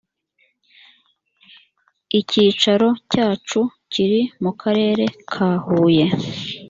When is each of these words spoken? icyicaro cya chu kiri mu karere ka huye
icyicaro 2.19 2.87
cya 3.11 3.27
chu 3.47 3.61
kiri 3.91 4.21
mu 4.43 4.51
karere 4.61 5.03
ka 5.31 5.49
huye 5.65 6.05